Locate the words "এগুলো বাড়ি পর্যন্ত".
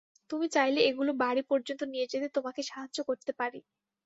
0.89-1.81